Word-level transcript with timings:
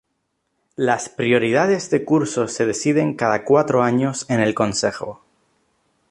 Las 0.77 1.09
prioridades 1.09 1.91
de 1.91 2.03
curso 2.03 2.47
se 2.47 2.65
deciden 2.65 3.13
cada 3.15 3.45
cuatro 3.45 3.83
años 3.83 4.25
en 4.29 4.39
el 4.39 4.55
Consejo. 4.55 5.21